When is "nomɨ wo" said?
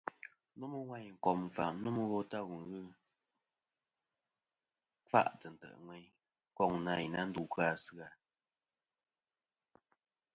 1.83-2.19